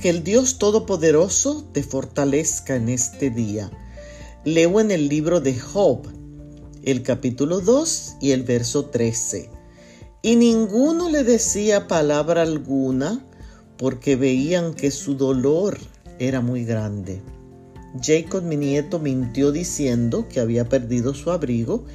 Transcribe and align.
Que 0.00 0.10
el 0.10 0.22
Dios 0.22 0.58
Todopoderoso 0.58 1.64
te 1.72 1.82
fortalezca 1.82 2.76
en 2.76 2.88
este 2.88 3.30
día. 3.30 3.68
Leo 4.44 4.78
en 4.78 4.92
el 4.92 5.08
libro 5.08 5.40
de 5.40 5.58
Job, 5.58 6.02
el 6.84 7.02
capítulo 7.02 7.58
2 7.58 8.18
y 8.20 8.30
el 8.30 8.44
verso 8.44 8.84
13. 8.84 9.50
Y 10.22 10.36
ninguno 10.36 11.10
le 11.10 11.24
decía 11.24 11.88
palabra 11.88 12.42
alguna 12.42 13.26
porque 13.76 14.14
veían 14.14 14.72
que 14.72 14.92
su 14.92 15.16
dolor 15.16 15.76
era 16.20 16.40
muy 16.40 16.64
grande. 16.64 17.20
Jacob, 18.00 18.44
mi 18.44 18.56
nieto, 18.56 19.00
mintió 19.00 19.50
diciendo 19.50 20.28
que 20.28 20.38
había 20.38 20.68
perdido 20.68 21.12
su 21.12 21.32
abrigo 21.32 21.86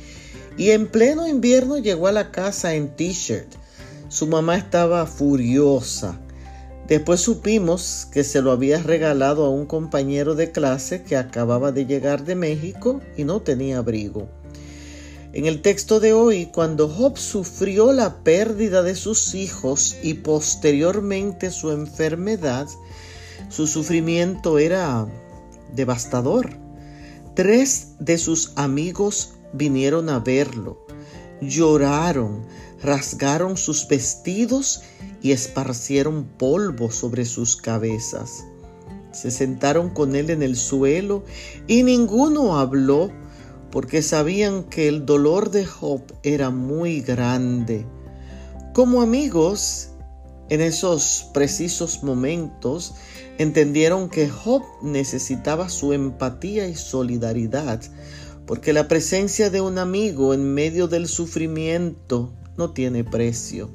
y 0.57 0.71
en 0.71 0.87
pleno 0.87 1.25
invierno 1.25 1.77
llegó 1.77 2.07
a 2.07 2.11
la 2.11 2.31
casa 2.31 2.75
en 2.75 2.97
t-shirt. 2.97 3.47
Su 4.09 4.27
mamá 4.27 4.57
estaba 4.57 5.05
furiosa 5.05 6.19
Después 6.87 7.21
supimos 7.21 8.07
que 8.11 8.23
se 8.23 8.41
lo 8.41 8.51
había 8.51 8.81
regalado 8.81 9.45
a 9.45 9.49
un 9.49 9.65
compañero 9.65 10.35
de 10.35 10.51
clase 10.51 11.03
que 11.03 11.15
acababa 11.15 11.71
de 11.71 11.85
llegar 11.85 12.25
de 12.25 12.35
México 12.35 13.01
y 13.15 13.23
no 13.23 13.41
tenía 13.41 13.77
abrigo. 13.77 14.27
En 15.31 15.45
el 15.45 15.61
texto 15.61 15.99
de 15.99 16.13
hoy, 16.13 16.47
cuando 16.47 16.87
Job 16.87 17.17
sufrió 17.17 17.91
la 17.91 18.23
pérdida 18.23 18.83
de 18.83 18.95
sus 18.95 19.33
hijos 19.33 19.95
y 20.03 20.15
posteriormente 20.15 21.49
su 21.49 21.71
enfermedad, 21.71 22.67
su 23.49 23.65
sufrimiento 23.65 24.59
era 24.59 25.07
devastador. 25.73 26.51
Tres 27.33 27.95
de 27.99 28.19
sus 28.19 28.51
amigos 28.57 29.33
vinieron 29.53 30.09
a 30.09 30.19
verlo, 30.19 30.85
lloraron, 31.41 32.45
rasgaron 32.83 33.57
sus 33.57 33.87
vestidos 33.87 34.81
y 35.21 35.31
esparcieron 35.31 36.25
polvo 36.37 36.91
sobre 36.91 37.25
sus 37.25 37.55
cabezas. 37.55 38.43
Se 39.11 39.31
sentaron 39.31 39.89
con 39.89 40.15
él 40.15 40.29
en 40.29 40.43
el 40.43 40.55
suelo 40.57 41.23
y 41.67 41.83
ninguno 41.83 42.57
habló 42.57 43.11
porque 43.71 44.01
sabían 44.01 44.63
que 44.65 44.87
el 44.87 45.05
dolor 45.05 45.49
de 45.49 45.65
Job 45.65 46.01
era 46.23 46.49
muy 46.49 47.01
grande. 47.01 47.85
Como 48.73 49.01
amigos, 49.01 49.89
en 50.49 50.61
esos 50.61 51.27
precisos 51.33 52.03
momentos, 52.03 52.95
entendieron 53.37 54.09
que 54.09 54.29
Job 54.29 54.63
necesitaba 54.81 55.69
su 55.69 55.93
empatía 55.93 56.67
y 56.67 56.75
solidaridad, 56.75 57.81
porque 58.45 58.73
la 58.73 58.87
presencia 58.87 59.49
de 59.49 59.61
un 59.61 59.77
amigo 59.77 60.33
en 60.33 60.53
medio 60.53 60.87
del 60.87 61.07
sufrimiento 61.07 62.33
no 62.57 62.71
tiene 62.71 63.03
precio. 63.03 63.69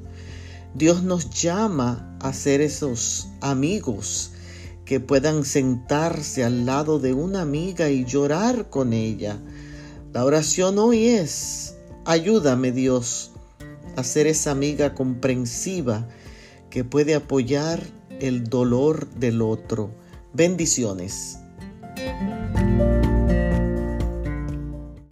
Dios 0.73 1.03
nos 1.03 1.29
llama 1.29 2.17
a 2.21 2.33
ser 2.33 2.61
esos 2.61 3.29
amigos 3.41 4.31
que 4.85 4.99
puedan 4.99 5.45
sentarse 5.45 6.43
al 6.43 6.65
lado 6.65 6.99
de 6.99 7.13
una 7.13 7.41
amiga 7.41 7.89
y 7.89 8.05
llorar 8.05 8.69
con 8.69 8.93
ella. 8.93 9.39
La 10.13 10.25
oración 10.25 10.79
hoy 10.79 11.07
es, 11.07 11.75
ayúdame 12.05 12.71
Dios 12.71 13.31
a 13.95 14.03
ser 14.03 14.27
esa 14.27 14.51
amiga 14.51 14.93
comprensiva 14.93 16.07
que 16.69 16.83
puede 16.83 17.15
apoyar 17.15 17.83
el 18.19 18.45
dolor 18.45 19.09
del 19.11 19.41
otro. 19.41 19.91
Bendiciones. 20.33 21.39